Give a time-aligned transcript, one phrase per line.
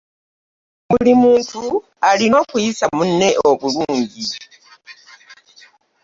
[0.89, 1.61] buli muntu
[2.09, 4.25] alina okuyisa munne obulungi.